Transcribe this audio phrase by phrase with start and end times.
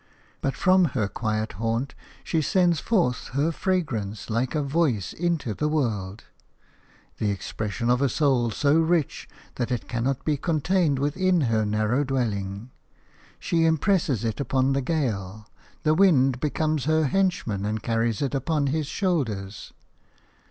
[0.41, 1.93] But from her quiet haunt
[2.23, 6.23] she sends forth her fragrance like a voice into the world–
[7.19, 12.03] the expression of a soul so rich that it cannot be contained within her narrow
[12.03, 12.71] dwelling.
[13.37, 15.47] She impresses it upon the gale;
[15.83, 19.71] the wind becomes her henchman and carries it upon his shoulders.